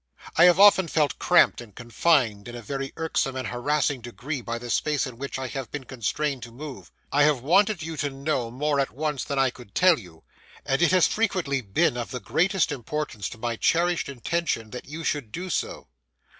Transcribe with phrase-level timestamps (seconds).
[0.35, 4.57] I have often felt cramped and confined in a very irksome and harassing degree by
[4.57, 6.91] the space in which I have been constrained to move.
[7.11, 10.23] I have wanted you to know more at once than I could tell you;
[10.65, 15.03] and it has frequently been of the greatest importance to my cherished intention, that you
[15.03, 15.87] should do so.